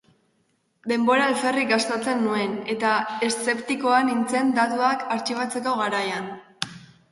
Denbora 0.91 1.27
alferrik 1.31 1.69
gastatzen 1.71 2.23
nuen, 2.29 2.57
eta 2.77 2.95
eszeptikoa 3.29 4.01
nintzen 4.09 4.51
datuak 4.59 5.07
artxibatzeko 5.19 5.79
garaian. 5.85 6.29